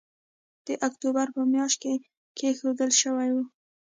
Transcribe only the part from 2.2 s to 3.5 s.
کېښودل شوی وو